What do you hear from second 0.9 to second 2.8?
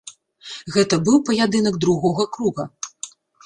быў паядынак другога круга.